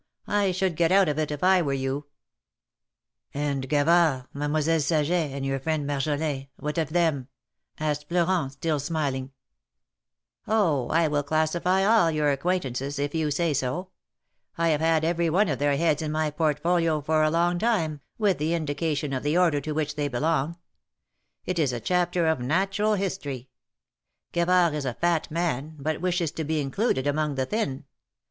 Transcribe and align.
I 0.25 0.51
should 0.51 0.77
get 0.77 0.91
out 0.91 1.07
of 1.09 1.19
it, 1.19 1.29
if 1.29 1.43
I 1.43 1.61
were 1.61 1.73
you!" 1.75 2.07
^^And 3.35 3.69
Gavard, 3.69 4.25
Mademoiselle 4.33 4.79
Saget, 4.79 5.29
and 5.31 5.45
your 5.45 5.59
friend 5.59 5.85
Marjolin, 5.87 6.47
what 6.55 6.79
of 6.79 6.89
them?" 6.89 7.27
asked 7.79 8.09
Florent, 8.09 8.53
still 8.53 8.79
smiling. 8.79 9.29
THE 10.47 10.47
MAEKETS 10.47 10.47
OF 10.47 10.47
PAEIS. 10.47 10.87
219 10.95 11.01
^^Oli! 11.01 11.03
I 11.05 11.07
will 11.07 11.21
classify 11.23 11.83
all 11.85 12.11
our 12.19 12.31
acquaintances, 12.31 12.97
if 12.97 13.13
you 13.13 13.29
say 13.29 13.53
so. 13.53 13.91
I 14.57 14.69
have 14.69 14.81
had 14.81 15.05
every 15.05 15.29
one 15.29 15.49
of 15.49 15.59
their 15.59 15.77
heads 15.77 16.01
iu 16.01 16.09
my 16.09 16.31
portfolio 16.31 16.99
for 17.01 17.21
a 17.21 17.29
long 17.29 17.59
time, 17.59 18.01
with 18.17 18.39
the 18.39 18.55
indication 18.55 19.13
of 19.13 19.21
the 19.21 19.37
order 19.37 19.61
to 19.61 19.71
which 19.73 19.95
they 19.95 20.07
belong. 20.07 20.57
It 21.45 21.59
is 21.59 21.71
a 21.71 21.79
chapter 21.79 22.25
of 22.25 22.39
Natural 22.39 22.95
History. 22.95 23.49
Gavard 24.33 24.73
is 24.73 24.85
a 24.85 24.95
Fat 24.95 25.29
man, 25.29 25.75
but 25.77 26.01
wishes 26.01 26.31
to 26.31 26.43
be 26.43 26.59
included 26.59 27.05
among 27.05 27.35
the 27.35 27.45
Thin. 27.45 27.83